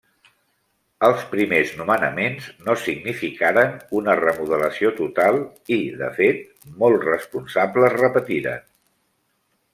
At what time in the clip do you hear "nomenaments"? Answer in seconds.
1.81-2.47